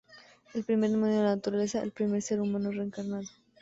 El 0.55 0.63
primer 0.63 0.89
demonio 0.89 1.17
de 1.19 1.23
la 1.25 1.35
naturaleza, 1.35 1.83
el 1.83 1.91
primer 1.91 2.23
ser 2.23 2.41
humano 2.41 2.71
reencarnado. 2.71 3.27